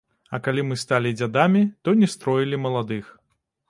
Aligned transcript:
А 0.37 0.39
калі 0.47 0.63
мы 0.69 0.77
сталі 0.85 1.13
дзядамі, 1.19 1.63
то 1.85 1.97
не 2.03 2.13
строілі 2.17 2.65
маладых. 2.67 3.17